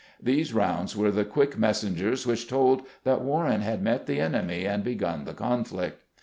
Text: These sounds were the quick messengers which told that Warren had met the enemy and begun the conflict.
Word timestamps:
These 0.19 0.49
sounds 0.51 0.97
were 0.97 1.11
the 1.11 1.23
quick 1.23 1.59
messengers 1.59 2.25
which 2.25 2.47
told 2.49 2.81
that 3.03 3.21
Warren 3.21 3.61
had 3.61 3.83
met 3.83 4.07
the 4.07 4.19
enemy 4.19 4.65
and 4.65 4.83
begun 4.83 5.25
the 5.25 5.33
conflict. 5.35 6.01